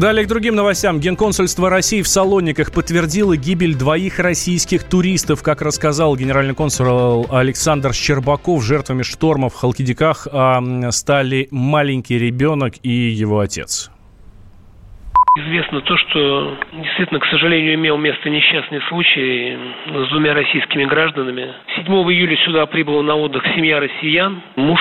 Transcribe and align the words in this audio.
Далее 0.00 0.24
к 0.24 0.28
другим 0.28 0.54
новостям. 0.54 0.98
Генконсульство 0.98 1.68
России 1.68 2.00
в 2.00 2.08
Салониках 2.08 2.72
подтвердило 2.72 3.36
гибель 3.36 3.74
двоих 3.74 4.18
российских 4.18 4.84
туристов. 4.84 5.42
Как 5.42 5.60
рассказал 5.60 6.16
генеральный 6.16 6.54
консул 6.54 7.26
Александр 7.30 7.92
Щербаков, 7.92 8.64
жертвами 8.64 9.02
шторма 9.02 9.50
в 9.50 9.54
Халкидиках 9.54 10.26
стали 10.90 11.48
маленький 11.50 12.18
ребенок 12.18 12.76
и 12.82 13.10
его 13.10 13.40
отец. 13.40 13.90
Известно 15.36 15.80
то, 15.82 15.96
что 15.96 16.56
действительно, 16.72 17.20
к 17.20 17.26
сожалению, 17.26 17.74
имел 17.74 17.96
место 17.96 18.28
несчастный 18.28 18.80
случай 18.88 19.56
с 19.86 20.08
двумя 20.08 20.34
российскими 20.34 20.84
гражданами. 20.84 21.52
7 21.76 21.86
июля 21.86 22.36
сюда 22.38 22.66
прибыла 22.66 23.02
на 23.02 23.14
отдых 23.14 23.46
семья 23.54 23.78
россиян, 23.78 24.42
муж, 24.56 24.80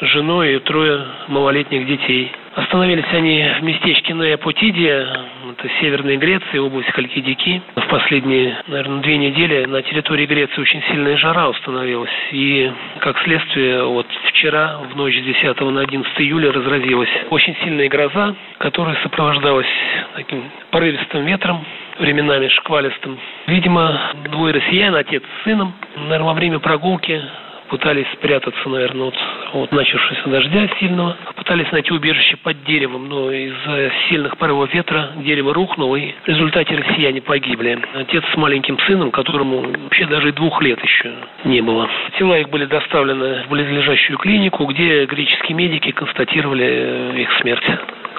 жена 0.00 0.46
и 0.46 0.58
трое 0.60 1.04
малолетних 1.28 1.86
детей. 1.86 2.32
Остановились 2.54 3.12
они 3.12 3.46
в 3.60 3.62
местечке 3.62 4.14
Неопотидия, 4.14 5.06
это 5.52 5.68
Северной 5.80 6.16
Греции, 6.16 6.58
область 6.58 6.90
Халькидики. 6.90 7.62
В 7.76 7.86
последние, 7.88 8.56
наверное, 8.66 9.00
две 9.00 9.16
недели 9.16 9.64
на 9.64 9.82
территории 9.82 10.26
Греции 10.26 10.60
очень 10.60 10.82
сильная 10.90 11.16
жара 11.16 11.48
установилась. 11.48 12.10
И, 12.32 12.70
как 13.00 13.18
следствие, 13.22 13.84
вот 13.84 14.06
вчера, 14.28 14.78
в 14.78 14.96
ночь 14.96 15.16
с 15.16 15.22
10 15.22 15.60
на 15.60 15.80
11 15.80 16.20
июля, 16.20 16.52
разразилась 16.52 17.10
очень 17.30 17.56
сильная 17.64 17.88
гроза, 17.88 18.34
которая 18.58 18.96
сопровождалась 19.02 19.66
таким 20.14 20.44
порывистым 20.70 21.24
ветром, 21.26 21.64
временами 21.98 22.48
шквалистым. 22.48 23.18
Видимо, 23.46 24.12
двое 24.30 24.54
россиян, 24.54 24.94
отец 24.94 25.22
с 25.22 25.44
сыном, 25.44 25.74
наверное, 25.96 26.26
во 26.26 26.34
время 26.34 26.58
прогулки 26.58 27.20
пытались 27.70 28.06
спрятаться, 28.12 28.68
наверное, 28.68 29.08
от, 29.08 29.14
от 29.54 29.72
начавшегося 29.72 30.28
дождя 30.28 30.68
сильного. 30.78 31.16
Пытались 31.36 31.70
найти 31.72 31.92
убежище 31.92 32.36
под 32.36 32.62
деревом, 32.64 33.08
но 33.08 33.30
из-за 33.30 33.92
сильных 34.08 34.36
порывов 34.36 34.72
ветра 34.74 35.12
дерево 35.16 35.54
рухнуло, 35.54 35.96
и 35.96 36.12
в 36.24 36.28
результате 36.28 36.76
россияне 36.76 37.22
погибли. 37.22 37.78
Отец 37.94 38.24
с 38.32 38.36
маленьким 38.36 38.78
сыном, 38.80 39.10
которому 39.10 39.62
вообще 39.84 40.06
даже 40.06 40.30
и 40.30 40.32
двух 40.32 40.60
лет 40.62 40.82
еще 40.82 41.12
не 41.44 41.60
было. 41.60 41.88
Тела 42.18 42.38
их 42.38 42.50
были 42.50 42.66
доставлены 42.66 43.44
в 43.44 43.48
близлежащую 43.48 44.18
клинику, 44.18 44.66
где 44.66 45.06
греческие 45.06 45.56
медики 45.56 45.92
констатировали 45.92 47.20
их 47.22 47.32
смерть 47.40 47.64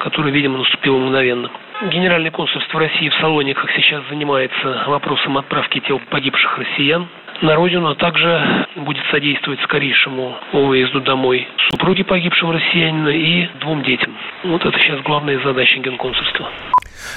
которая, 0.01 0.31
видимо, 0.31 0.57
наступила 0.57 0.97
мгновенно. 0.97 1.51
Генеральное 1.91 2.31
консульство 2.31 2.79
России 2.79 3.09
в 3.09 3.13
Салониках 3.15 3.71
сейчас 3.75 4.03
занимается 4.09 4.83
вопросом 4.87 5.37
отправки 5.37 5.79
тел 5.79 6.01
погибших 6.09 6.57
россиян 6.57 7.07
на 7.41 7.55
родину, 7.55 7.89
а 7.89 7.95
также 7.95 8.67
будет 8.75 9.03
содействовать 9.11 9.59
скорейшему 9.61 10.35
выезду 10.53 11.01
домой 11.01 11.47
супруги 11.71 12.03
погибшего 12.03 12.53
россиянина 12.53 13.09
и 13.09 13.47
двум 13.59 13.83
детям. 13.83 14.15
Вот 14.43 14.63
это 14.65 14.77
сейчас 14.79 15.01
главная 15.03 15.41
задача 15.43 15.79
генконсульства. 15.79 16.49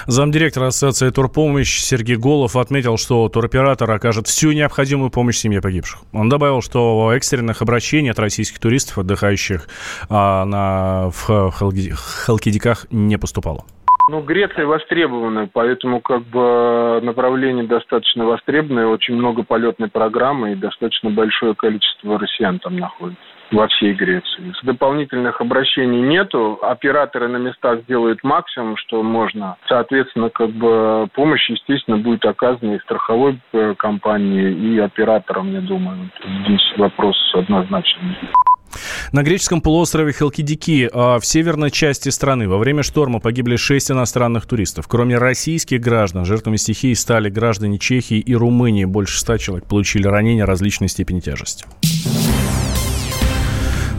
Замдиректора 0.06 0.68
Ассоциации 0.68 1.10
Турпомощь 1.10 1.78
Сергей 1.78 2.16
Голов 2.16 2.56
отметил, 2.56 2.96
что 2.96 3.28
туроператор 3.28 3.90
окажет 3.90 4.26
всю 4.26 4.52
необходимую 4.52 5.10
помощь 5.10 5.36
семье 5.36 5.60
погибших. 5.60 6.00
Он 6.12 6.28
добавил, 6.28 6.62
что 6.62 7.12
экстренных 7.12 7.60
обращений 7.60 8.10
от 8.10 8.18
российских 8.18 8.58
туристов, 8.58 8.98
отдыхающих 8.98 9.68
а, 10.08 10.44
на, 10.44 11.10
в 11.10 11.50
Халкидиках, 11.50 12.86
не 12.90 13.18
поступало. 13.18 13.64
Ну, 14.10 14.20
Греция 14.20 14.66
востребована, 14.66 15.48
поэтому 15.52 16.00
как 16.00 16.22
бы 16.24 17.00
направление 17.02 17.64
достаточно 17.64 18.26
востребованное, 18.26 18.86
очень 18.86 19.14
много 19.14 19.42
полетной 19.42 19.88
программы 19.88 20.52
и 20.52 20.56
достаточно 20.56 21.10
большое 21.10 21.54
количество 21.54 22.18
россиян 22.18 22.58
там 22.58 22.76
находится 22.76 23.22
во 23.50 23.68
всей 23.68 23.94
Греции. 23.94 24.52
Дополнительных 24.62 25.40
обращений 25.40 26.00
нету. 26.00 26.58
Операторы 26.62 27.28
на 27.28 27.36
местах 27.36 27.82
сделают 27.82 28.22
максимум, 28.24 28.76
что 28.76 29.02
можно. 29.02 29.56
Соответственно, 29.68 30.30
как 30.30 30.50
бы 30.50 31.08
помощь, 31.14 31.48
естественно, 31.48 31.98
будет 31.98 32.24
оказана 32.24 32.74
и 32.74 32.80
страховой 32.80 33.40
э, 33.52 33.74
компании, 33.76 34.52
и 34.52 34.78
операторам, 34.78 35.52
я 35.52 35.60
думаю. 35.60 36.10
Здесь 36.46 36.74
вопрос 36.76 37.16
однозначный. 37.34 38.16
На 39.12 39.22
греческом 39.22 39.60
полуострове 39.60 40.12
Халкидики 40.12 40.88
а, 40.92 41.18
в 41.18 41.26
северной 41.26 41.70
части 41.70 42.08
страны 42.08 42.48
во 42.48 42.58
время 42.58 42.82
шторма 42.82 43.20
погибли 43.20 43.56
шесть 43.56 43.90
иностранных 43.90 44.46
туристов. 44.46 44.86
Кроме 44.88 45.18
российских 45.18 45.80
граждан, 45.80 46.24
жертвами 46.24 46.56
стихии 46.56 46.94
стали 46.94 47.30
граждане 47.30 47.78
Чехии 47.78 48.18
и 48.18 48.34
Румынии. 48.34 48.84
Больше 48.84 49.18
ста 49.18 49.38
человек 49.38 49.66
получили 49.66 50.06
ранения 50.06 50.46
различной 50.46 50.88
степени 50.88 51.20
тяжести. 51.20 51.64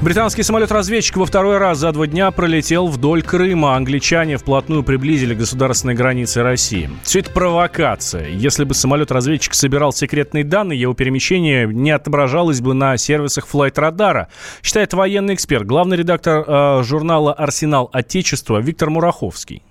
Британский 0.05 0.43
самолет-разведчик 0.43 1.17
во 1.17 1.25
второй 1.25 1.57
раз 1.57 1.79
за 1.79 1.91
два 1.91 2.05
дня 2.05 2.29
пролетел 2.29 2.85
вдоль 2.85 3.23
Крыма. 3.23 3.75
Англичане 3.75 4.37
вплотную 4.37 4.83
приблизили 4.83 5.33
государственные 5.33 5.97
границы 5.97 6.43
России. 6.43 6.91
Все 7.01 7.21
это 7.21 7.31
провокация. 7.31 8.27
Если 8.27 8.65
бы 8.65 8.75
самолет-разведчик 8.75 9.55
собирал 9.55 9.91
секретные 9.93 10.43
данные, 10.43 10.79
его 10.79 10.93
перемещение 10.93 11.65
не 11.65 11.89
отображалось 11.89 12.61
бы 12.61 12.75
на 12.75 12.97
сервисах 12.97 13.47
флайт-радара, 13.47 14.27
считает 14.61 14.93
военный 14.93 15.33
эксперт, 15.33 15.65
главный 15.65 15.97
редактор 15.97 16.45
э, 16.47 16.83
журнала 16.83 17.33
«Арсенал 17.33 17.89
Отечества» 17.91 18.59
Виктор 18.59 18.91
Мураховский. 18.91 19.63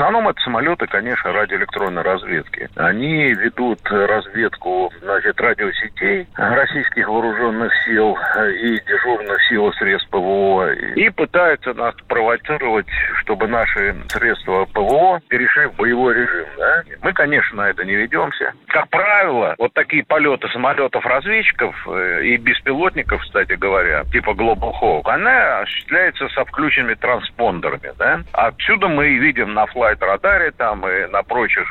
Основном 0.00 0.28
это 0.28 0.40
самолеты, 0.40 0.86
конечно, 0.86 1.30
радиоэлектронной 1.30 2.00
разведки. 2.00 2.70
Они 2.76 3.34
ведут 3.34 3.80
разведку 3.84 4.90
значит, 5.02 5.38
радиосетей 5.38 6.26
российских 6.36 7.06
вооруженных 7.06 7.70
сил 7.84 8.16
и 8.48 8.80
дежурных 8.80 9.36
сил 9.50 9.70
средств 9.74 10.08
ПВО 10.08 10.72
и 10.72 11.10
пытаются 11.10 11.74
нас 11.74 11.94
провоцировать, 12.08 12.86
чтобы 13.16 13.46
наши 13.46 13.94
средства 14.08 14.64
ПВО 14.72 15.20
перешли 15.28 15.66
в 15.66 15.74
боевой 15.74 16.14
режим. 16.14 16.46
Да? 16.56 16.82
Мы, 17.02 17.12
конечно, 17.12 17.58
на 17.58 17.68
это 17.68 17.84
не 17.84 17.94
ведемся. 17.94 18.54
Как 18.68 18.88
правило, 18.88 19.54
вот 19.58 19.74
такие 19.74 20.02
полеты 20.02 20.48
самолетов-разведчиков 20.48 21.76
э, 21.88 22.24
и 22.24 22.38
беспилотников, 22.38 23.20
кстати 23.20 23.52
говоря, 23.52 24.04
типа 24.04 24.30
Global 24.30 24.72
Hawk, 24.80 25.02
она 25.04 25.60
осуществляется 25.60 26.26
со 26.30 26.46
включенными 26.46 26.94
транспондерами. 26.94 27.92
Да? 27.98 28.20
Отсюда 28.32 28.88
мы 28.88 29.06
видим 29.18 29.52
на 29.52 29.66
флоте 29.66 29.89
флайт-радаре 29.90 30.52
там 30.52 30.86
и 30.86 31.06
на 31.06 31.22
прочих 31.22 31.66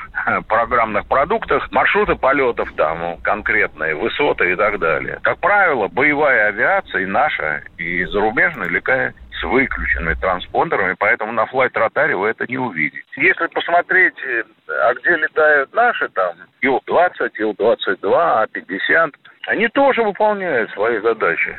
программных 0.47 1.07
продуктах 1.07 1.71
маршруты 1.71 2.15
полетов 2.15 2.69
там 2.75 3.17
конкретные, 3.21 3.95
высоты 3.95 4.51
и 4.51 4.55
так 4.55 4.79
далее. 4.79 5.19
Как 5.23 5.39
правило, 5.39 5.87
боевая 5.87 6.49
авиация 6.49 7.01
и 7.01 7.05
наша, 7.05 7.63
и 7.77 8.05
зарубежная 8.05 8.69
летает 8.69 9.15
с 9.39 9.43
выключенными 9.43 10.15
транспондерами, 10.15 10.95
поэтому 10.99 11.31
на 11.31 11.45
флайт-радаре 11.45 12.15
вы 12.15 12.29
это 12.29 12.45
не 12.49 12.57
увидите. 12.57 13.01
Если 13.15 13.47
посмотреть, 13.47 14.15
э, 14.25 14.43
а 14.67 14.93
где 14.95 15.15
летают 15.15 15.73
наши, 15.73 16.09
там, 16.09 16.35
Ил-20, 16.61 17.31
Ил-22, 17.35 18.13
А-50, 18.13 19.13
они 19.47 19.69
тоже 19.69 20.03
выполняют 20.03 20.69
свои 20.71 20.99
задачи. 20.99 21.57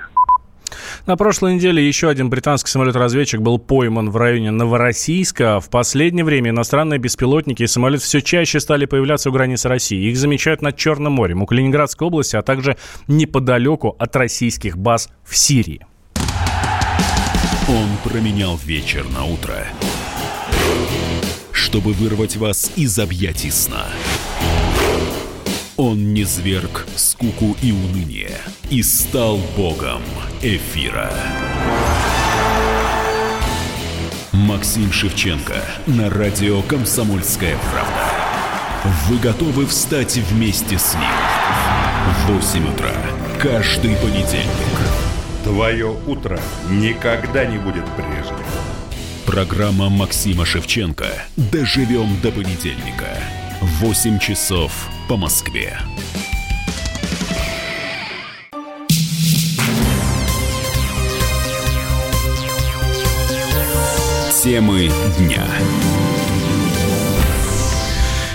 На 1.07 1.17
прошлой 1.17 1.55
неделе 1.55 1.87
еще 1.87 2.09
один 2.09 2.31
британский 2.31 2.71
самолет-разведчик 2.71 3.41
был 3.41 3.59
пойман 3.59 4.11
в 4.11 4.17
районе 4.17 4.51
Новороссийска. 4.51 5.61
В 5.61 5.71
последнее 5.71 6.25
время 6.25 6.51
иностранные 6.51 6.99
беспилотники 6.99 7.63
и 7.63 7.67
самолеты 7.67 8.05
все 8.05 8.21
чаще 8.21 8.61
стали 8.61 8.87
появляться 8.87 9.31
у 9.31 9.33
границы 9.33 9.69
России. 9.69 10.11
Их 10.11 10.17
замечают 10.17 10.63
над 10.63 10.77
Черным 10.77 11.13
морем, 11.15 11.43
у 11.43 11.47
Калининградской 11.47 12.07
области, 12.07 12.37
а 12.37 12.43
также 12.43 12.77
неподалеку 13.09 13.97
от 13.99 14.15
российских 14.17 14.77
баз 14.79 15.09
в 15.25 15.37
Сирии. 15.37 15.87
Он 17.69 17.89
променял 18.03 18.57
вечер 18.65 19.05
на 19.11 19.25
утро, 19.25 19.67
чтобы 21.53 21.93
вырвать 21.93 22.37
вас 22.37 22.73
из 22.75 22.99
объятий 22.99 23.51
сна. 23.51 23.87
Он 25.83 26.13
не 26.13 26.25
зверг 26.25 26.87
скуку 26.95 27.57
и 27.63 27.73
уныние 27.73 28.37
и 28.69 28.83
стал 28.83 29.39
богом 29.57 30.03
эфира. 30.43 31.11
Максим 34.31 34.93
Шевченко 34.93 35.55
на 35.87 36.11
радио 36.11 36.61
«Комсомольская 36.61 37.57
правда». 37.73 38.11
Вы 39.09 39.17
готовы 39.21 39.65
встать 39.65 40.19
вместе 40.19 40.79
с 40.79 40.93
ним? 40.93 41.03
В 42.27 42.33
8 42.33 42.75
утра 42.75 42.93
каждый 43.41 43.97
понедельник. 43.97 44.79
Твое 45.45 45.97
утро 46.07 46.39
никогда 46.69 47.47
не 47.47 47.57
будет 47.57 47.87
прежним. 47.97 48.45
Программа 49.25 49.89
Максима 49.89 50.45
Шевченко 50.45 51.07
«Доживем 51.39 52.21
до 52.21 52.31
понедельника». 52.33 53.17
8 53.63 54.19
часов 54.19 54.91
по 55.11 55.17
Москве. 55.17 55.77
Темы 64.41 64.89
дня. 65.19 65.49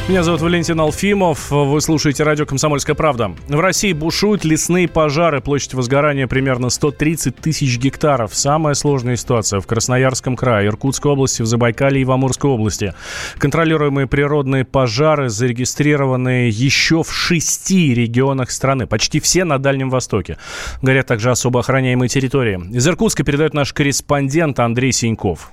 Меня 0.08 0.22
зовут 0.22 0.42
Валентин 0.42 0.80
Алфимов. 0.80 1.50
Вы 1.50 1.82
слушаете 1.82 2.22
радио 2.22 2.46
«Комсомольская 2.46 2.96
правда». 2.96 3.32
В 3.48 3.60
России 3.60 3.92
бушуют 3.92 4.46
лесные 4.46 4.88
пожары. 4.88 5.42
Площадь 5.42 5.74
возгорания 5.74 6.28
примерно 6.28 6.70
130 6.70 7.36
тысяч 7.36 7.80
гектаров. 7.80 8.36
Самая 8.36 8.76
сложная 8.76 9.16
ситуация 9.16 9.60
в 9.62 9.66
Красноярском 9.66 10.36
крае, 10.36 10.68
Иркутской 10.68 11.12
области, 11.12 11.42
в 11.42 11.48
Забайкалье 11.48 12.04
и 12.04 12.06
в 12.06 12.12
Амурской 12.12 12.52
области. 12.52 12.94
Контролируемые 13.40 14.06
природные 14.06 14.64
пожары 14.64 15.30
зарегистрированы 15.30 16.52
еще 16.52 17.02
в 17.02 17.12
шести 17.12 17.96
регионах 17.96 18.52
страны. 18.52 18.86
Почти 18.86 19.20
все 19.20 19.44
на 19.44 19.58
Дальнем 19.58 19.90
Востоке. 19.90 20.38
Горят 20.84 21.08
также 21.08 21.32
особо 21.32 21.62
охраняемые 21.62 22.10
территории. 22.10 22.62
Из 22.72 22.88
Иркутска 22.88 23.24
передает 23.24 23.56
наш 23.56 23.74
корреспондент 23.74 24.60
Андрей 24.60 24.92
Синьков. 24.92 25.52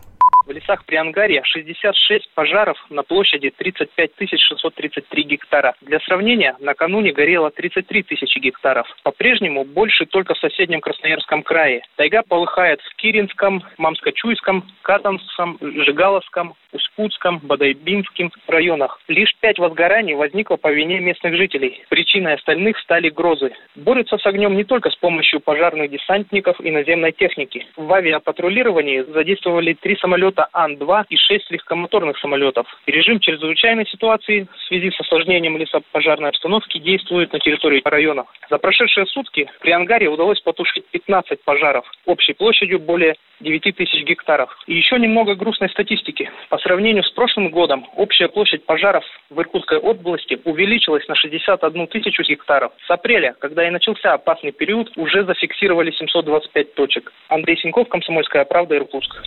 Лесах 0.72 0.86
Приангария 0.86 1.42
66 1.44 2.30
пожаров 2.34 2.78
на 2.88 3.02
площади 3.02 3.50
35 3.50 4.10
633 4.38 5.22
гектара. 5.24 5.74
Для 5.82 6.00
сравнения, 6.00 6.56
накануне 6.60 7.12
горело 7.12 7.50
33 7.50 8.02
тысячи 8.04 8.38
гектаров. 8.38 8.86
По-прежнему 9.02 9.64
больше 9.64 10.06
только 10.06 10.34
в 10.34 10.38
соседнем 10.38 10.80
Красноярском 10.80 11.42
крае. 11.42 11.82
Тайга 11.96 12.22
полыхает 12.22 12.80
в 12.80 12.96
Киринском, 12.96 13.62
Мамско-Чуйском, 13.76 14.62
Катанском, 14.80 15.58
Жигаловском, 15.60 16.54
Успутском, 16.72 17.38
Бадайбинском 17.40 18.32
районах. 18.48 18.98
Лишь 19.08 19.34
пять 19.40 19.58
возгораний 19.58 20.14
возникло 20.14 20.56
по 20.56 20.72
вине 20.72 21.00
местных 21.00 21.36
жителей. 21.36 21.84
Причиной 21.90 22.34
остальных 22.34 22.78
стали 22.78 23.10
грозы. 23.10 23.52
Борются 23.76 24.16
с 24.16 24.26
огнем 24.26 24.56
не 24.56 24.64
только 24.64 24.90
с 24.90 24.96
помощью 24.96 25.40
пожарных 25.40 25.90
десантников 25.90 26.58
и 26.60 26.70
наземной 26.70 27.12
техники. 27.12 27.66
В 27.76 27.92
авиапатрулировании 27.92 29.02
задействовали 29.02 29.74
три 29.74 29.96
самолета 29.96 30.48
Ан-2 30.62 31.06
и 31.08 31.16
шесть 31.16 31.50
легкомоторных 31.50 32.18
самолетов. 32.18 32.66
Режим 32.86 33.18
чрезвычайной 33.20 33.86
ситуации 33.86 34.46
в 34.54 34.62
связи 34.68 34.90
с 34.90 35.00
осложнением 35.00 35.56
лесопожарной 35.56 36.30
обстановки 36.30 36.78
действует 36.78 37.32
на 37.32 37.40
территории 37.40 37.82
района. 37.84 38.24
За 38.50 38.58
прошедшие 38.58 39.06
сутки 39.06 39.50
при 39.60 39.72
Ангаре 39.72 40.08
удалось 40.08 40.40
потушить 40.40 40.86
15 40.90 41.42
пожаров 41.42 41.84
общей 42.06 42.32
площадью 42.32 42.78
более 42.78 43.14
9 43.40 43.76
тысяч 43.76 44.04
гектаров. 44.04 44.50
И 44.66 44.74
еще 44.74 44.98
немного 44.98 45.34
грустной 45.34 45.68
статистики. 45.70 46.30
По 46.48 46.58
сравнению 46.58 47.02
с 47.02 47.10
прошлым 47.10 47.50
годом 47.50 47.86
общая 47.96 48.28
площадь 48.28 48.64
пожаров 48.64 49.04
в 49.30 49.40
Иркутской 49.40 49.78
области 49.78 50.40
увеличилась 50.44 51.06
на 51.08 51.14
61 51.14 51.86
тысячу 51.88 52.22
гектаров. 52.22 52.72
С 52.86 52.90
апреля, 52.90 53.34
когда 53.38 53.66
и 53.66 53.70
начался 53.70 54.14
опасный 54.14 54.52
период, 54.52 54.92
уже 54.96 55.24
зафиксировали 55.24 55.90
725 55.90 56.74
точек. 56.74 57.12
Андрей 57.28 57.56
Синьков, 57.56 57.88
Комсомольская 57.88 58.44
правда, 58.44 58.76
Иркутск. 58.76 59.22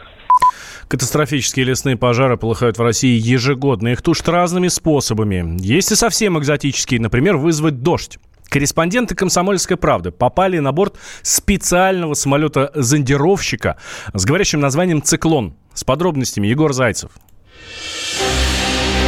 Катастрофические 0.88 1.66
лесные 1.66 1.98
пожары 1.98 2.38
полыхают 2.38 2.78
в 2.78 2.82
России 2.82 3.20
ежегодно. 3.20 3.90
Их 3.90 4.02
тушат 4.02 4.30
разными 4.30 4.68
способами. 4.68 5.58
Есть 5.60 5.92
и 5.92 5.96
совсем 5.96 6.38
экзотические, 6.38 7.00
например, 7.00 7.38
вызвать 7.38 7.82
дождь. 7.82 8.20
Корреспонденты 8.50 9.16
«Комсомольской 9.16 9.78
правды» 9.78 10.12
попали 10.12 10.60
на 10.60 10.72
борт 10.72 10.98
специального 11.24 12.14
самолета-зондировщика 12.14 13.78
с 14.14 14.26
говорящим 14.26 14.60
названием 14.60 15.02
«Циклон». 15.02 15.56
С 15.74 15.84
подробностями 15.84 16.48
Егор 16.48 16.72
Зайцев. 16.72 17.12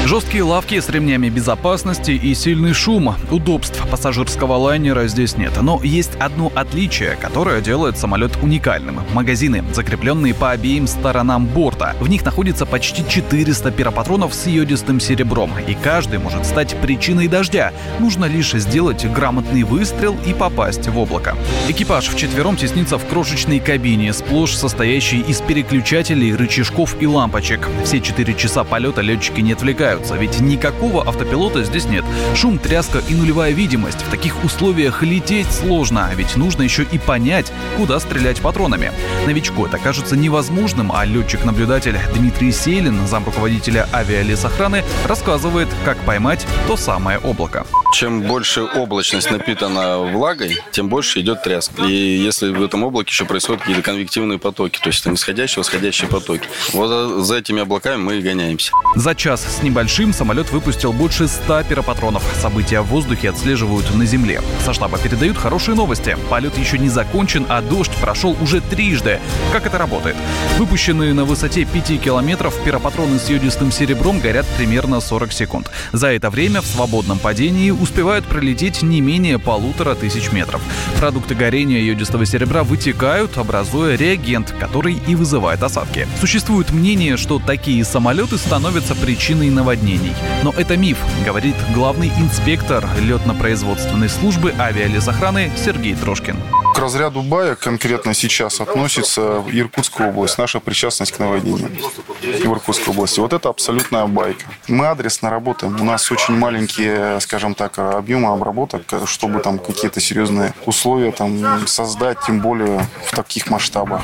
Жесткие 0.07 0.43
лавки 0.43 0.79
с 0.79 0.87
ремнями 0.87 1.27
безопасности 1.27 2.11
и 2.11 2.33
сильный 2.33 2.71
шум. 2.71 3.13
Удобств 3.29 3.85
пассажирского 3.91 4.53
лайнера 4.53 5.05
здесь 5.07 5.35
нет. 5.35 5.61
Но 5.61 5.81
есть 5.83 6.15
одно 6.15 6.49
отличие, 6.55 7.17
которое 7.17 7.59
делает 7.59 7.97
самолет 7.97 8.31
уникальным. 8.41 9.01
Магазины, 9.11 9.65
закрепленные 9.73 10.33
по 10.33 10.51
обеим 10.51 10.87
сторонам 10.87 11.45
борта. 11.45 11.93
В 11.99 12.07
них 12.07 12.23
находится 12.23 12.65
почти 12.65 13.03
400 13.05 13.69
пиропатронов 13.71 14.33
с 14.33 14.47
йодистым 14.47 15.01
серебром. 15.01 15.51
И 15.67 15.73
каждый 15.73 16.19
может 16.19 16.45
стать 16.45 16.77
причиной 16.81 17.27
дождя. 17.27 17.73
Нужно 17.99 18.23
лишь 18.23 18.53
сделать 18.53 19.05
грамотный 19.11 19.63
выстрел 19.63 20.15
и 20.25 20.33
попасть 20.33 20.87
в 20.87 20.97
облако. 20.97 21.35
Экипаж 21.67 22.07
вчетвером 22.07 22.55
теснится 22.55 22.97
в 22.97 23.05
крошечной 23.07 23.59
кабине, 23.59 24.13
сплошь 24.13 24.55
состоящей 24.55 25.19
из 25.19 25.41
переключателей, 25.41 26.33
рычажков 26.33 26.95
и 27.01 27.05
лампочек. 27.05 27.67
Все 27.83 27.99
четыре 27.99 28.35
часа 28.35 28.63
полета 28.63 29.01
летчики 29.01 29.41
не 29.41 29.51
отвлекают 29.51 29.96
отвлекаются, 29.97 30.15
ведь 30.15 30.39
никакого 30.39 31.07
автопилота 31.07 31.63
здесь 31.63 31.85
нет. 31.85 32.05
Шум, 32.35 32.57
тряска 32.59 33.01
и 33.09 33.13
нулевая 33.13 33.51
видимость. 33.51 34.01
В 34.01 34.09
таких 34.09 34.43
условиях 34.43 35.03
лететь 35.03 35.51
сложно, 35.51 36.07
а 36.11 36.15
ведь 36.15 36.35
нужно 36.35 36.63
еще 36.63 36.83
и 36.83 36.97
понять, 36.97 37.51
куда 37.75 37.99
стрелять 37.99 38.39
патронами. 38.41 38.91
Новичку 39.25 39.65
это 39.65 39.77
кажется 39.77 40.15
невозможным, 40.15 40.91
а 40.93 41.05
летчик-наблюдатель 41.05 41.97
Дмитрий 42.15 42.51
Сейлин, 42.51 43.07
замруководителя 43.07 43.87
авиалесохраны, 43.93 44.83
рассказывает, 45.05 45.67
как 45.85 45.97
поймать 45.99 46.45
то 46.67 46.77
самое 46.77 47.17
облако. 47.19 47.65
Чем 47.93 48.21
больше 48.21 48.63
облачность 48.63 49.31
напитана 49.31 49.97
влагой, 49.97 50.57
тем 50.71 50.89
больше 50.89 51.21
идет 51.21 51.43
тряска. 51.43 51.83
И 51.83 52.17
если 52.17 52.49
в 52.49 52.63
этом 52.63 52.83
облаке 52.83 53.09
еще 53.09 53.25
происходят 53.25 53.61
какие-то 53.61 53.81
конвективные 53.81 54.39
потоки, 54.39 54.79
то 54.79 54.89
есть 54.89 55.03
там 55.03 55.15
исходящие, 55.15 55.59
восходящие 55.59 56.09
потоки. 56.09 56.47
Вот 56.73 57.25
за 57.25 57.37
этими 57.37 57.61
облаками 57.61 58.01
мы 58.01 58.17
и 58.17 58.21
гоняемся. 58.21 58.71
За 58.95 59.15
час 59.15 59.41
с 59.59 59.63
небольшим 59.63 59.86
большим 59.87 60.11
самолет 60.11 60.51
выпустил 60.51 60.91
больше 60.91 61.29
100 61.29 61.63
пиропатронов. 61.63 62.21
События 62.41 62.81
в 62.81 62.87
воздухе 62.87 63.29
отслеживают 63.29 63.95
на 63.95 64.05
земле. 64.05 64.41
Со 64.65 64.73
штаба 64.73 64.97
передают 64.97 65.37
хорошие 65.37 65.75
новости. 65.75 66.17
Полет 66.29 66.57
еще 66.57 66.77
не 66.77 66.89
закончен, 66.89 67.45
а 67.47 67.61
дождь 67.61 67.95
прошел 68.01 68.35
уже 68.41 68.59
трижды. 68.59 69.21
Как 69.53 69.65
это 69.65 69.77
работает? 69.77 70.17
Выпущенные 70.57 71.13
на 71.13 71.23
высоте 71.23 71.63
5 71.63 72.01
километров 72.01 72.53
пиропатроны 72.65 73.17
с 73.17 73.29
йодистым 73.29 73.71
серебром 73.71 74.19
горят 74.19 74.45
примерно 74.57 74.99
40 74.99 75.31
секунд. 75.31 75.71
За 75.93 76.07
это 76.07 76.29
время 76.29 76.59
в 76.59 76.65
свободном 76.65 77.17
падении 77.17 77.71
успевают 77.71 78.25
пролететь 78.25 78.81
не 78.81 78.99
менее 78.99 79.39
полутора 79.39 79.95
тысяч 79.95 80.33
метров. 80.33 80.61
Продукты 80.99 81.33
горения 81.33 81.79
йодистого 81.79 82.25
серебра 82.25 82.65
вытекают, 82.65 83.37
образуя 83.37 83.95
реагент, 83.95 84.53
который 84.59 84.99
и 85.07 85.15
вызывает 85.15 85.63
осадки. 85.63 86.09
Существует 86.19 86.71
мнение, 86.71 87.15
что 87.15 87.39
такие 87.39 87.85
самолеты 87.85 88.37
становятся 88.37 88.93
причиной 88.93 89.49
наводнения 89.49 89.76
наводнений. 89.77 90.13
Но 90.43 90.51
это 90.51 90.77
миф, 90.77 90.97
говорит 91.25 91.55
главный 91.73 92.09
инспектор 92.19 92.87
летно-производственной 92.99 94.09
службы 94.09 94.53
авиалесохраны 94.57 95.51
Сергей 95.55 95.95
Трошкин. 95.95 96.37
К 96.77 96.79
разряду 96.79 97.23
бая 97.23 97.55
конкретно 97.55 98.13
сейчас 98.13 98.61
относится 98.61 99.43
Иркутская 99.51 100.09
область, 100.09 100.37
наша 100.37 100.59
причастность 100.59 101.11
к 101.11 101.17
наводнениям 101.17 101.71
в 102.21 102.51
Иркутской 102.53 102.93
области. 102.93 103.19
Вот 103.19 103.33
это 103.33 103.49
абсолютная 103.49 104.05
байка. 104.05 104.45
Мы 104.67 104.85
адресно 104.85 105.31
работаем. 105.31 105.81
У 105.81 105.83
нас 105.83 106.11
очень 106.11 106.35
маленькие, 106.35 107.19
скажем 107.19 107.55
так, 107.55 107.79
объемы 107.79 108.31
обработок, 108.31 108.83
чтобы 109.07 109.39
там 109.39 109.57
какие-то 109.57 109.99
серьезные 109.99 110.53
условия 110.67 111.11
там 111.11 111.65
создать, 111.65 112.19
тем 112.27 112.41
более 112.41 112.87
в 113.05 113.15
таких 113.15 113.49
масштабах. 113.49 114.03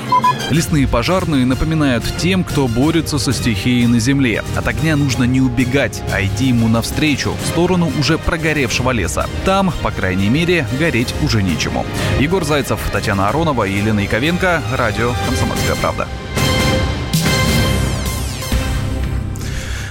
Лесные 0.50 0.88
пожарные 0.88 1.46
напоминают 1.46 2.04
тем, 2.18 2.44
кто 2.44 2.68
борется 2.68 3.20
со 3.20 3.34
стихией 3.34 3.86
на 3.86 4.00
земле. 4.00 4.44
От 4.56 4.68
огня 4.68 4.96
нужно 4.96 5.26
не 5.26 5.42
убегать, 5.42 6.02
а 6.12 6.24
идти 6.24 6.46
ему 6.46 6.68
навстречу, 6.68 7.34
в 7.34 7.48
сторону 7.50 7.92
уже 8.00 8.18
прогоревшего 8.18 8.90
леса. 8.90 9.28
Там, 9.46 9.72
по 9.84 9.92
крайней 9.92 10.30
мере, 10.30 10.66
гореть 10.80 11.14
уже 11.22 11.44
нечему. 11.44 11.86
Егор 12.20 12.44
Зайцев 12.44 12.63
Зайцев, 12.64 12.80
Татьяна 12.92 13.28
Аронова 13.28 13.66
и 13.66 13.74
Елена 13.74 14.00
Яковенко. 14.00 14.62
Радио 14.78 15.12
«Комсомольская 15.28 15.76
правда». 15.82 16.08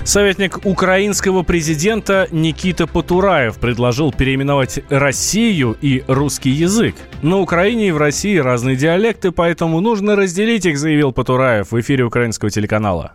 Советник 0.05 0.65
украинского 0.65 1.43
президента 1.43 2.29
Никита 2.31 2.87
Потураев 2.87 3.57
предложил 3.59 4.11
переименовать 4.11 4.81
Россию 4.89 5.77
и 5.83 6.03
русский 6.09 6.51
язык. 6.51 6.95
На 7.21 7.39
Украине 7.41 7.89
и 7.89 7.93
в 7.93 7.99
России 7.99 8.39
разные 8.39 8.77
диалекты, 8.77 9.33
поэтому 9.33 9.81
нужно 9.81 10.17
разделить 10.17 10.65
их, 10.65 10.79
заявил 10.79 11.13
Потураев 11.13 11.73
в 11.73 11.81
эфире 11.81 12.05
украинского 12.05 12.51
телеканала. 12.51 13.13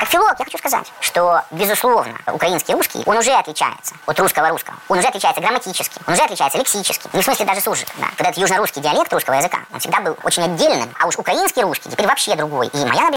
Как 0.00 0.08
филолог 0.08 0.34
я 0.38 0.46
хочу 0.46 0.56
сказать, 0.56 0.90
что, 1.02 1.42
безусловно, 1.50 2.14
украинский 2.32 2.72
русский, 2.72 3.02
он 3.04 3.18
уже 3.18 3.32
отличается 3.32 3.94
от 4.06 4.18
русского 4.18 4.48
русского. 4.48 4.76
Он 4.88 4.98
уже 4.98 5.06
отличается 5.06 5.42
грамматически, 5.42 6.00
он 6.06 6.14
уже 6.14 6.22
отличается 6.22 6.58
лексически, 6.58 7.06
ну, 7.12 7.20
в 7.20 7.22
смысле 7.22 7.44
даже 7.44 7.60
суржик. 7.60 7.88
Да. 7.98 8.06
Когда 8.16 8.30
это 8.30 8.40
южно-русский 8.40 8.80
диалект 8.80 9.12
русского 9.12 9.34
языка, 9.34 9.58
он 9.70 9.78
всегда 9.78 10.00
был 10.00 10.16
очень 10.24 10.42
отдельным, 10.42 10.88
а 10.98 11.06
уж 11.06 11.18
украинский 11.18 11.62
русский 11.62 11.90
теперь 11.90 12.06
вообще 12.06 12.34
другой. 12.34 12.68
И 12.68 12.78
моя 12.78 13.10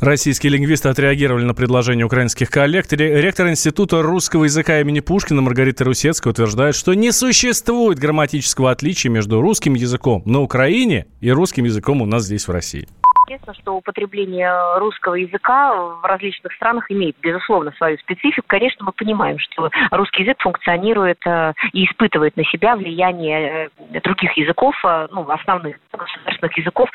Российские 0.00 0.52
лингвисты 0.52 0.90
отреагировали 0.90 1.44
на 1.44 1.54
предложение 1.54 2.04
украинских 2.04 2.50
коллег. 2.50 2.84
Ректор 2.92 3.48
Института 3.48 4.02
русского 4.02 4.44
языка 4.44 4.78
имени 4.80 5.00
Пушкина 5.00 5.40
Маргарита 5.40 5.84
Русецкая 5.84 6.32
утверждает, 6.32 6.74
что 6.74 6.92
не 6.92 7.12
существует 7.12 7.98
грамматического 7.98 8.70
отличия 8.70 9.10
между 9.10 9.40
русским 9.40 9.72
языком 9.72 10.22
на 10.26 10.42
Украине 10.42 11.06
и 11.22 11.30
русским 11.30 11.64
языком 11.64 12.02
у 12.02 12.04
нас 12.04 12.24
здесь 12.24 12.46
в 12.46 12.50
России. 12.50 12.86
Естественно, 13.26 13.54
что 13.54 13.76
употребление 13.76 14.78
русского 14.78 15.14
языка 15.14 15.74
в 15.74 16.04
различных 16.04 16.52
странах 16.52 16.90
имеет, 16.90 17.16
безусловно, 17.20 17.72
свою 17.72 17.96
специфику. 17.98 18.46
Конечно, 18.46 18.84
мы 18.84 18.92
понимаем, 18.92 19.38
что 19.38 19.70
русский 19.90 20.22
язык 20.24 20.36
функционирует 20.40 21.18
э, 21.26 21.54
и 21.72 21.86
испытывает 21.86 22.36
на 22.36 22.44
себя 22.44 22.76
влияние 22.76 23.70
э, 23.92 24.00
других 24.00 24.36
языков, 24.36 24.74
э, 24.84 25.08
ну, 25.10 25.28
основных 25.30 25.78
государственных 25.90 26.58
языков, 26.58 26.90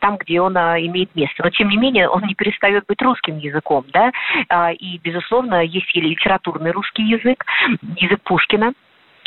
там, 0.00 0.16
где 0.16 0.40
он 0.40 0.56
имеет 0.56 1.14
место. 1.14 1.42
Но, 1.42 1.50
тем 1.50 1.68
не 1.68 1.76
менее, 1.76 2.08
он 2.08 2.22
не 2.22 2.34
перестает 2.34 2.86
быть 2.86 3.02
русским 3.02 3.38
языком, 3.38 3.84
да, 3.92 4.12
и, 4.72 4.98
безусловно, 4.98 5.62
есть 5.62 5.94
и 5.94 6.00
литературный 6.00 6.70
русский 6.70 7.02
язык, 7.02 7.44
язык 7.96 8.20
Пушкина, 8.22 8.72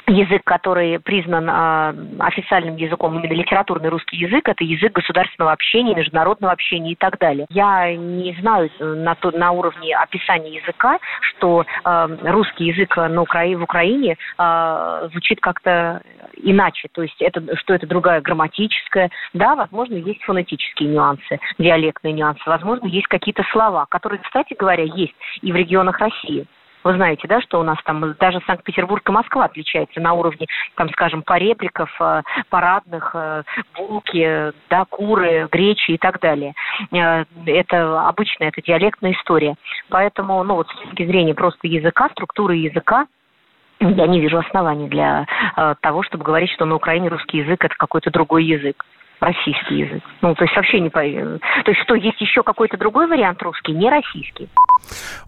язык, 0.10 0.44
который 0.44 1.00
признан 1.00 1.50
э, 1.50 2.24
официальным 2.24 2.76
языком, 2.76 3.18
именно 3.18 3.34
литературный 3.34 3.90
русский 3.90 4.18
язык, 4.18 4.48
это 4.48 4.64
язык 4.64 4.94
государственного 4.94 5.52
общения, 5.52 5.96
международного 5.96 6.54
общения 6.54 6.92
и 6.92 6.96
так 6.96 7.18
далее. 7.20 7.46
Я 7.50 7.96
не 7.96 8.36
знаю 8.40 8.70
на, 8.80 9.16
то, 9.16 9.32
на 9.32 9.52
уровне 9.52 9.96
описания 9.96 10.56
языка, 10.56 11.00
что 11.22 11.66
э, 11.84 12.18
русский 12.24 12.66
язык 12.66 12.96
на 12.98 13.22
Укра... 13.22 13.46
в 13.46 13.64
Украине 13.64 14.18
э, 14.38 15.08
звучит 15.12 15.40
как-то 15.40 16.02
иначе, 16.42 16.88
то 16.92 17.02
есть 17.02 17.22
это, 17.22 17.56
что 17.58 17.74
это 17.74 17.88
другая 17.88 18.22
грамматическая. 18.22 19.10
Да, 19.34 19.56
возможно, 19.56 19.96
есть 19.96 20.24
фонетические 20.24 20.90
нюансы, 20.90 21.40
диалектные 21.58 22.14
нюансы, 22.14 22.42
возможно, 22.46 22.88
есть 22.88 23.08
какие-то 23.08 23.44
слова, 23.52 23.86
которые, 23.90 24.20
кстати 24.20 24.56
говоря, 24.58 24.84
есть 24.84 25.14
и 25.42 25.52
в 25.52 25.56
регионах 25.56 26.00
России. 26.00 26.46
Вы 26.84 26.94
знаете, 26.96 27.28
да, 27.28 27.42
что 27.42 27.60
у 27.60 27.64
нас 27.64 27.78
там 27.84 28.14
даже 28.20 28.40
Санкт-Петербург 28.48 29.08
и 29.08 29.12
Москва 29.12 29.46
отличаются 29.46 30.00
на 30.00 30.14
уровне, 30.14 30.48
там, 30.76 30.90
скажем, 30.90 31.24
поребриков, 31.24 31.90
э, 32.00 32.22
парадных, 32.50 33.12
э, 33.14 33.44
булки, 33.76 34.54
да, 34.70 34.86
куры, 34.86 35.48
гречи 35.52 35.92
и 35.92 35.98
так 35.98 36.20
далее. 36.20 36.54
Э, 36.92 37.26
это 37.46 38.08
обычная, 38.08 38.50
это 38.50 38.62
диалектная 38.62 39.12
история. 39.12 39.56
Поэтому, 39.90 40.42
ну 40.44 40.56
вот 40.56 40.70
с 40.70 40.76
точки 40.76 41.06
зрения 41.06 41.34
просто 41.34 41.68
языка, 41.68 42.10
структуры 42.10 42.56
языка, 42.56 43.08
я 43.82 44.08
не 44.08 44.20
вижу 44.20 44.38
оснований 44.38 44.90
для 44.90 45.26
того, 45.80 46.04
чтобы 46.04 46.26
говорить, 46.26 46.52
что 46.52 46.66
на 46.66 46.76
Украине 46.76 47.08
русский 47.08 47.38
язык 47.38 47.64
это 47.64 47.76
какой-то 47.78 48.12
другой 48.12 48.44
язык 48.44 48.84
российский 49.20 49.80
язык. 49.80 50.04
Ну, 50.22 50.34
то 50.36 50.44
есть 50.44 50.56
вообще 50.56 50.80
не... 50.80 50.90
То 50.90 51.00
есть 51.72 51.82
что, 51.84 51.96
есть 51.96 52.20
еще 52.22 52.44
какой-то 52.44 52.78
другой 52.78 53.08
вариант 53.08 53.42
русский, 53.42 53.74
не 53.74 53.90
российский? 53.90 54.50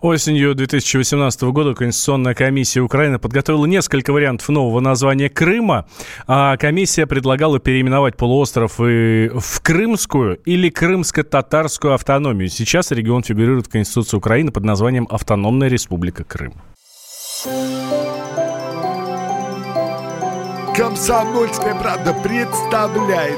Осенью 0.01 0.55
2018 0.55 1.41
года 1.43 1.73
Конституционная 1.73 2.33
комиссия 2.33 2.81
Украины 2.81 3.19
подготовила 3.19 3.65
несколько 3.65 4.11
вариантов 4.11 4.49
нового 4.49 4.79
названия 4.79 5.29
Крыма. 5.29 5.85
А 6.27 6.57
комиссия 6.57 7.05
предлагала 7.05 7.59
переименовать 7.59 8.17
полуостров 8.17 8.79
и 8.79 9.29
в 9.33 9.61
Крымскую 9.61 10.37
или 10.45 10.69
Крымско-Татарскую 10.69 11.93
автономию. 11.93 12.49
Сейчас 12.49 12.91
регион 12.91 13.23
фигурирует 13.23 13.67
в 13.67 13.71
Конституции 13.71 14.17
Украины 14.17 14.51
под 14.51 14.63
названием 14.63 15.07
Автономная 15.09 15.67
Республика 15.67 16.23
Крым. 16.23 16.53
Комсомольская 20.75 21.75
правда 21.75 22.13
представляет 22.23 23.37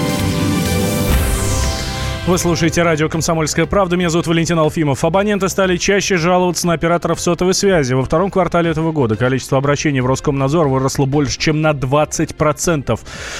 Вы 2.31 2.37
слушаете 2.37 2.81
радио 2.83 3.09
«Комсомольская 3.09 3.65
правда». 3.65 3.97
Меня 3.97 4.09
зовут 4.09 4.25
Валентин 4.25 4.57
Алфимов. 4.57 5.03
Абоненты 5.03 5.49
стали 5.49 5.75
чаще 5.75 6.15
жаловаться 6.15 6.65
на 6.65 6.71
операторов 6.71 7.19
сотовой 7.19 7.53
связи. 7.53 7.93
Во 7.93 8.05
втором 8.05 8.31
квартале 8.31 8.69
этого 8.69 8.93
года 8.93 9.17
количество 9.17 9.57
обращений 9.57 9.99
в 9.99 10.05
Роскомнадзор 10.05 10.69
выросло 10.69 11.05
больше, 11.05 11.37
чем 11.37 11.59
на 11.59 11.71
20%. 11.71 12.97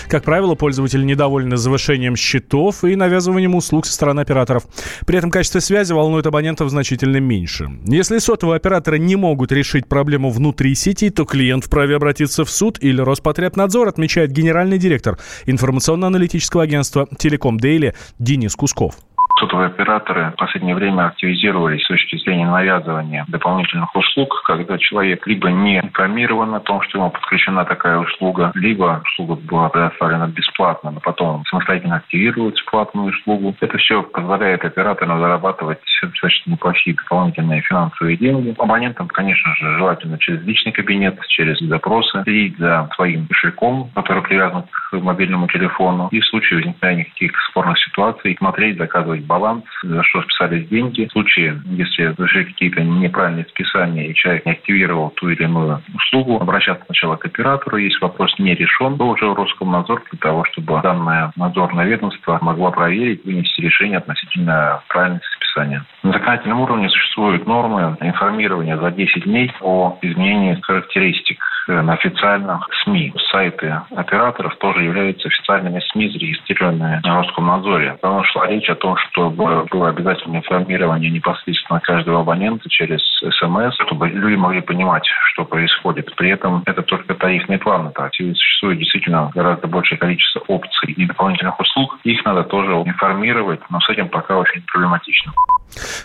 Как 0.10 0.26
правило, 0.26 0.56
пользователи 0.56 1.06
недовольны 1.06 1.56
завышением 1.56 2.18
счетов 2.18 2.84
и 2.84 2.98
навязыванием 2.98 3.56
услуг 3.56 3.86
со 3.86 3.94
стороны 3.94 4.20
операторов. 4.20 4.66
При 5.06 5.18
этом 5.18 5.32
качество 5.32 5.60
связи 5.60 5.94
волнует 5.94 6.28
абонентов 6.28 6.70
значительно 6.70 7.22
меньше. 7.22 7.70
Если 7.86 8.18
сотовые 8.18 8.58
операторы 8.58 9.00
не 9.00 9.16
могут 9.16 9.54
решить 9.54 9.88
проблему 9.88 10.32
внутри 10.32 10.76
сети, 10.76 11.10
то 11.12 11.24
клиент 11.24 11.64
вправе 11.64 11.96
обратиться 11.96 12.44
в 12.44 12.50
суд 12.50 12.78
или 12.82 13.00
Роспотребнадзор, 13.00 13.88
отмечает 13.88 14.34
генеральный 14.34 14.78
директор 14.78 15.18
информационно-аналитического 15.46 16.64
агентства 16.64 17.08
«Телеком 17.18 17.58
Дейли» 17.58 17.96
Денис 18.20 18.54
Кусков. 18.54 18.81
Кусков. 18.82 19.11
Сотовые 19.40 19.68
операторы 19.68 20.32
в 20.32 20.36
последнее 20.36 20.76
время 20.76 21.08
активизировались 21.08 21.84
с 21.84 21.88
точки 21.88 22.18
зрения 22.18 22.50
навязывания 22.50 23.26
дополнительных 23.28 23.96
услуг, 23.96 24.44
когда 24.46 24.78
человек 24.78 25.26
либо 25.28 25.50
не 25.50 25.80
информирован 25.80 26.54
о 26.54 26.60
том, 26.60 26.82
что 26.84 27.00
ему 27.00 27.10
подключена 27.10 27.66
такая 27.66 27.98
услуга, 27.98 28.52
либо 28.56 29.02
услуга 29.04 29.36
была 29.42 29.70
предоставлена 29.70 30.28
бесплатно, 30.28 30.92
но 30.92 31.00
потом 31.00 31.44
самостоятельно 31.46 31.98
активирует 31.98 32.64
платную 32.66 33.10
услугу. 33.10 33.56
Это 33.60 33.78
все 33.78 34.04
позволяет 34.04 34.64
операторам 34.64 35.20
зарабатывать 35.20 35.80
достаточно 36.02 36.52
неплохие 36.52 36.96
дополнительные 36.96 37.62
финансовые 37.62 38.18
деньги. 38.18 38.56
Абонентам, 38.58 39.08
конечно 39.08 39.56
же, 39.56 39.78
желательно 39.78 40.18
через 40.20 40.42
личный 40.44 40.72
кабинет, 40.72 41.20
через 41.28 41.60
запросы, 41.60 42.24
следить 42.24 42.58
за 42.58 42.90
своим 42.96 43.28
кошельком, 43.28 43.90
который 43.96 44.24
привязан 44.24 44.64
к 44.64 44.94
мобильному 44.94 45.48
телефону. 45.48 46.10
И 46.12 46.20
в 46.20 46.26
случае 46.26 46.60
возникновения 46.60 47.06
каких-то 47.06 47.38
спорных 47.50 47.78
ситуаций 47.80 48.36
смотреть, 48.38 48.78
заказывать 48.78 49.21
баланс, 49.26 49.66
за 49.84 50.04
что 50.04 50.22
списались 50.24 50.68
деньги. 50.68 51.06
В 51.06 51.12
случае, 51.12 51.62
если 51.66 52.14
зашли 52.18 52.46
какие-то 52.46 52.84
неправильные 52.84 53.46
списания 53.46 54.08
и 54.08 54.16
человек 54.16 54.46
не 54.46 54.54
активировал 54.54 55.12
ту 55.12 55.30
или 55.30 55.44
иную 55.44 55.82
услугу, 55.94 56.38
обращаться 56.38 56.86
сначала 56.86 57.16
к 57.16 57.26
оператору, 57.26 57.78
если 57.78 58.00
вопрос 58.02 58.38
не 58.40 58.56
решен, 58.56 58.98
то 58.98 59.08
уже 59.08 59.34
Роскомнадзор 59.34 60.04
для 60.12 60.20
того, 60.20 60.46
чтобы 60.46 60.82
данное 60.82 61.32
надзорное 61.36 61.86
ведомство 61.86 62.40
могло 62.42 62.72
проверить, 62.72 63.24
вынести 63.26 63.62
решение 63.62 63.98
относительно 63.98 64.82
правильности 64.88 65.28
списания. 65.36 65.86
На 66.04 66.12
законодательном 66.12 66.62
уровне 66.62 66.90
существуют 66.90 67.46
нормы 67.48 67.98
информирования 68.02 68.78
за 68.78 68.92
10 68.92 69.24
дней 69.24 69.52
о 69.62 69.98
изменении 70.02 70.60
характеристик 70.62 71.40
Э, 71.42 71.51
на 71.68 71.94
официальных 71.94 72.68
СМИ. 72.84 73.14
Сайты 73.32 73.82
операторов 73.96 74.56
тоже 74.58 74.84
являются 74.84 75.28
официальными 75.28 75.82
СМИ, 75.92 76.10
зарегистрированные 76.10 77.02
на 77.04 77.18
Роскомнадзоре. 77.18 77.98
Потому 78.02 78.24
шла 78.26 78.48
речь 78.48 78.70
о 78.70 78.76
том, 78.76 78.98
чтобы 78.98 79.66
было 79.66 79.90
обязательное 79.90 80.40
информирование 80.40 81.10
непосредственно 81.12 81.80
каждого 81.80 82.22
абонента 82.22 82.70
через 82.70 83.02
СМС, 83.22 83.76
чтобы 83.86 84.10
люди 84.10 84.36
могли 84.36 84.62
понимать, 84.62 85.08
что 85.34 85.46
происходит. 85.46 86.14
При 86.16 86.30
этом 86.30 86.64
это 86.66 86.82
только 86.82 87.14
тарифные 87.16 87.60
планы. 87.60 87.92
Так, 87.94 88.12
существует 88.16 88.80
действительно 88.80 89.32
гораздо 89.34 89.68
большее 89.68 89.98
количество 89.98 90.40
опций 90.48 90.92
и 90.92 91.06
дополнительных 91.06 91.60
услуг. 91.60 91.98
Их 92.04 92.24
надо 92.26 92.44
тоже 92.44 92.72
информировать, 92.72 93.62
но 93.70 93.80
с 93.80 93.90
этим 93.90 94.10
пока 94.10 94.38
очень 94.38 94.62
проблематично. 94.72 95.34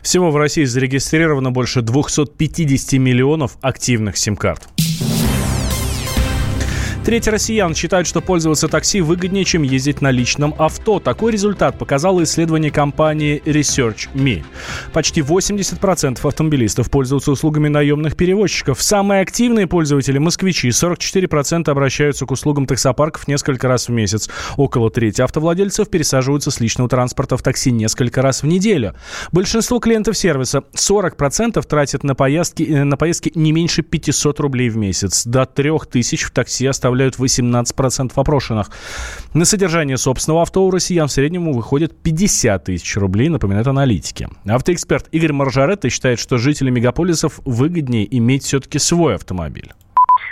Всего 0.03 0.31
в 0.31 0.37
России 0.37 0.65
зарегистрировано 0.65 1.51
больше 1.51 1.83
250 1.83 3.01
миллионов 3.01 3.57
активных 3.63 4.17
сим-карт. 4.17 4.69
Треть 7.07 7.29
россиян 7.29 7.73
считают, 7.73 8.09
что 8.09 8.21
пользоваться 8.21 8.67
такси 8.67 9.01
выгоднее, 9.01 9.45
чем 9.45 9.63
ездить 9.63 10.01
на 10.01 10.11
личном 10.11 10.57
авто. 10.59 10.99
Такой 10.99 11.31
результат 11.31 11.79
показало 11.79 12.25
исследование 12.25 12.73
компании 12.73 13.41
Research.me. 13.45 14.43
Почти 14.93 15.21
80% 15.21 16.27
автомобилистов 16.27 16.91
пользуются 16.91 17.31
услугами 17.31 17.69
наемных 17.69 18.17
перевозчиков. 18.17 18.83
Самые 18.83 19.21
активные 19.21 19.69
пользователи– 19.69 20.19
москвичи. 20.19 20.71
44% 20.71 21.71
обращаются 21.71 22.27
к 22.27 22.33
услугам 22.33 22.67
таксопарков 22.67 23.29
несколько 23.29 23.69
раз 23.69 23.87
в 23.87 23.93
месяц. 23.93 24.29
Около 24.57 24.91
трети 24.91 25.21
автовладельцев 25.21 25.89
пересаживаются 25.89 26.51
с 26.51 26.59
личного 26.59 26.91
транспорта 26.91 27.37
в 27.37 27.43
такси 27.43 27.71
несколько 27.71 28.21
раз 28.21 28.43
в 28.43 28.49
неделю. 28.49 28.97
Большинство 29.31 29.79
клиентов 29.79 30.19
сервиса 30.19 30.65
40% 30.75 31.63
тратят 31.69 32.03
на 32.03 32.17
поездки, 32.17 32.65
э, 32.65 32.83
на 32.83 32.97
поездки 32.97 33.31
не 33.37 33.53
меньше 33.53 33.83
500 33.83 34.41
рублей 34.41 34.71
в 34.71 34.77
месяц. 34.77 35.25
До 35.25 35.47
3000 35.47 36.25
в 36.25 36.31
такси 36.33 36.67
оставляют 36.67 36.96
18% 37.05 38.13
опрошенных. 38.15 38.71
На 39.35 39.45
содержание 39.45 39.97
собственного 39.97 40.43
авто 40.43 40.65
у 40.65 40.71
россиян 40.71 41.09
в 41.09 41.13
среднем 41.13 41.53
выходит 41.53 41.97
50 42.03 42.65
тысяч 42.65 42.97
рублей, 42.97 43.29
напоминают 43.29 43.69
аналитики. 43.69 44.29
Автоэксперт 44.47 45.09
Игорь 45.13 45.33
Маржаретто 45.33 45.91
считает, 45.91 46.19
что 46.19 46.39
жители 46.39 46.71
мегаполисов 46.71 47.41
выгоднее 47.45 48.07
иметь 48.17 48.45
все-таки 48.45 48.79
свой 48.79 49.15
автомобиль. 49.15 49.73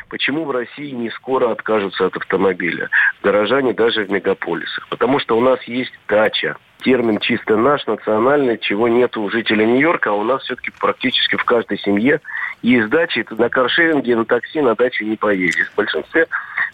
Почему 0.09 0.45
в 0.45 0.51
России 0.51 0.91
не 0.91 1.11
скоро 1.11 1.51
откажутся 1.51 2.07
от 2.07 2.17
автомобиля? 2.17 2.89
Горожане 3.23 3.73
даже 3.73 4.05
в 4.05 4.11
мегаполисах. 4.11 4.87
Потому 4.89 5.19
что 5.19 5.37
у 5.37 5.41
нас 5.41 5.61
есть 5.65 5.93
дача. 6.09 6.57
Термин 6.85 7.19
чисто 7.19 7.57
наш, 7.57 7.87
национальный, 7.87 8.59
чего 8.59 8.89
нет 8.89 9.17
у 9.17 9.29
жителей 9.31 9.67
Нью-Йорка, 9.67 10.11
а 10.11 10.13
у 10.13 10.23
нас 10.23 10.43
все-таки 10.43 10.71
практически 10.79 11.37
в 11.37 11.45
каждой 11.45 11.79
семье 11.79 12.21
есть 12.63 12.89
дача. 12.91 13.21
Это 13.21 13.35
на 13.35 13.49
каршеринге, 13.49 14.17
на 14.17 14.25
такси, 14.25 14.61
на 14.61 14.75
даче 14.75 15.05
не 15.05 15.17
поедешь. 15.17 15.71
В 15.71 15.77
большинстве 15.77 16.27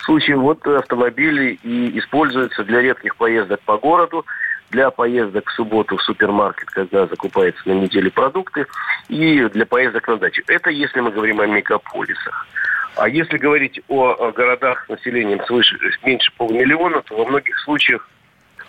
случаев 0.05 0.39
вот 0.39 0.67
автомобили 0.67 1.59
и 1.63 1.99
используются 1.99 2.65
для 2.65 2.81
редких 2.81 3.17
поездок 3.17 3.61
по 3.61 3.79
городу, 3.79 4.25
для 4.71 4.91
поездок 4.91 5.49
в 5.49 5.53
субботу 5.53 5.97
в 5.97 6.03
супермаркет, 6.03 6.71
когда 6.71 7.07
закупается 7.07 7.61
на 7.69 7.73
неделе 7.73 8.11
продукты, 8.11 8.67
и 9.09 9.45
для 9.49 9.67
поездок 9.67 10.07
на 10.09 10.17
дачу. 10.17 10.43
Это 10.47 10.71
если 10.71 11.01
мы 11.01 11.11
говорим 11.11 11.41
о 11.41 11.47
мегаполисах. 11.47 12.47
А 12.97 13.09
если 13.09 13.39
говорить 13.39 13.81
о, 13.89 14.33
городах 14.33 14.85
с 14.87 14.89
населением 14.89 15.45
свыше 15.47 15.79
меньше 16.05 16.33
полумиллиона, 16.37 17.03
то 17.03 17.17
во 17.17 17.25
многих 17.25 17.59
случаях 17.61 18.09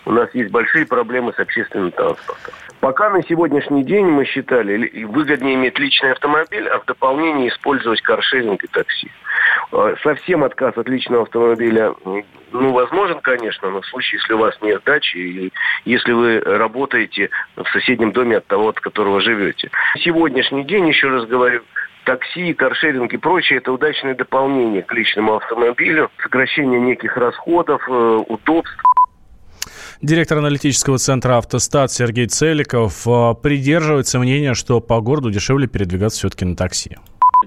у 0.04 0.12
нас 0.12 0.28
есть 0.34 0.50
большие 0.50 0.86
проблемы 0.86 1.32
с 1.32 1.38
общественным 1.38 1.92
транспортом. 1.92 2.54
Пока 2.80 3.10
на 3.10 3.22
сегодняшний 3.22 3.84
день 3.84 4.06
мы 4.06 4.24
считали 4.24 5.04
выгоднее 5.04 5.54
иметь 5.54 5.78
личный 5.78 6.12
автомобиль, 6.12 6.66
а 6.68 6.80
в 6.80 6.84
дополнение 6.84 7.48
использовать 7.48 8.00
каршеринг 8.02 8.64
и 8.64 8.66
такси. 8.66 9.10
Э, 9.72 9.94
совсем 10.02 10.44
отказ 10.44 10.76
от 10.76 10.88
личного 10.88 11.22
автомобиля, 11.22 11.94
ну, 12.52 12.72
возможен, 12.72 13.20
конечно, 13.20 13.70
но 13.70 13.80
в 13.80 13.86
случае, 13.86 14.20
если 14.20 14.34
у 14.34 14.38
вас 14.38 14.54
нет 14.60 14.82
дачи, 14.84 15.16
и 15.16 15.52
если 15.86 16.12
вы 16.12 16.40
работаете 16.40 17.30
в 17.56 17.64
соседнем 17.72 18.12
доме 18.12 18.36
от 18.36 18.46
того, 18.46 18.68
от 18.68 18.80
которого 18.80 19.22
живете. 19.22 19.70
Сегодняшний 20.00 20.64
день, 20.64 20.88
еще 20.88 21.08
раз 21.08 21.26
говорю, 21.26 21.62
такси, 22.04 22.52
каршеринг 22.52 23.14
и 23.14 23.16
прочее– 23.16 23.58
это 23.60 23.72
удачное 23.72 24.14
дополнение 24.14 24.82
к 24.82 24.92
личному 24.92 25.36
автомобилю, 25.36 26.10
сокращение 26.22 26.80
неких 26.80 27.16
расходов, 27.16 27.82
э, 27.88 27.92
удобств. 28.28 28.82
Директор 30.02 30.38
аналитического 30.38 30.98
центра 30.98 31.38
«Автостат» 31.38 31.90
Сергей 31.92 32.26
Целиков 32.26 33.06
э, 33.06 33.34
придерживается 33.42 34.18
мнения, 34.18 34.52
что 34.52 34.80
по 34.80 35.00
городу 35.00 35.30
дешевле 35.30 35.66
передвигаться 35.66 36.18
все-таки 36.18 36.44
на 36.44 36.56
такси 36.56 36.98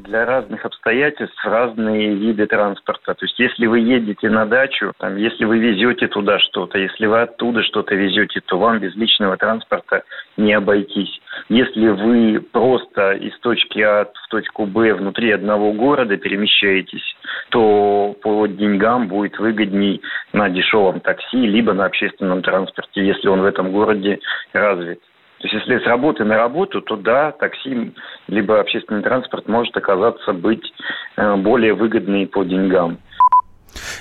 для 0.06 0.26
разных 0.26 0.66
обстоятельств 0.66 1.44
разные 1.44 2.14
виды 2.16 2.46
транспорта. 2.46 3.14
То 3.14 3.26
есть 3.26 3.40
если 3.40 3.66
вы 3.66 3.80
едете 3.80 4.30
на 4.30 4.46
дачу, 4.46 4.94
там, 4.98 5.18
если 5.18 5.46
вы 5.46 5.60
везете 5.60 6.08
туда 6.08 6.40
что-то, 6.40 6.78
если 6.78 7.06
вы 7.06 7.22
оттуда 7.22 7.64
что-то 7.64 7.96
везете, 7.96 8.42
то 8.42 8.58
вам 8.58 8.80
без 8.80 8.96
личного 8.96 9.38
транспорта 9.38 10.04
не 10.38 10.54
обойтись. 10.54 11.20
Если 11.50 11.88
вы 11.88 12.40
просто 12.40 13.14
из 13.14 13.38
точки 13.40 13.80
А 13.80 14.06
в 14.06 14.28
точку 14.30 14.66
Б 14.66 14.94
внутри 14.94 15.32
одного 15.32 15.74
города 15.74 16.16
перемещаетесь, 16.18 17.16
то 17.50 18.16
по 18.22 18.48
деньгам 18.48 19.08
будет 19.08 19.38
выгодней 19.40 20.02
на 20.34 20.50
дешевом 20.50 21.00
такси, 21.00 21.46
либо 21.48 21.74
на 21.74 21.86
общественном 21.86 22.42
транспорте, 22.42 23.06
если 23.06 23.28
он 23.28 23.42
в 23.42 23.46
этом 23.46 23.72
городе 23.72 24.20
развит. 24.54 25.02
То 25.46 25.52
есть 25.52 25.68
если 25.68 25.84
с 25.84 25.86
работы 25.86 26.24
на 26.24 26.38
работу, 26.38 26.82
то 26.82 26.96
да, 26.96 27.32
такси 27.32 27.94
либо 28.28 28.60
общественный 28.60 29.04
транспорт 29.04 29.48
может 29.48 29.78
оказаться 29.78 30.34
быть 30.34 30.74
э, 31.18 31.36
более 31.36 31.76
выгодный 31.76 32.26
по 32.26 32.44
деньгам. 32.44 32.98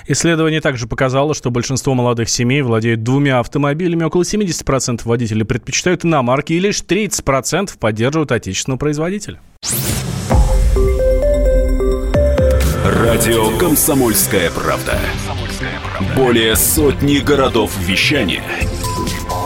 Исследование 0.07 0.59
также 0.59 0.87
показало, 0.87 1.35
что 1.35 1.51
большинство 1.51 1.93
молодых 1.93 2.29
семей 2.29 2.63
владеют 2.63 3.03
двумя 3.03 3.37
автомобилями. 3.39 4.05
Около 4.05 4.23
70% 4.23 5.01
водителей 5.05 5.45
предпочитают 5.45 6.03
иномарки 6.03 6.53
и 6.53 6.59
лишь 6.59 6.81
30% 6.81 7.77
поддерживают 7.79 8.31
отечественного 8.31 8.79
производителя. 8.79 9.39
Радио 12.85 13.55
«Комсомольская 13.59 14.49
правда». 14.49 14.97
Более 16.17 16.55
сотни 16.55 17.19
городов 17.19 17.77
вещания– 17.87 18.41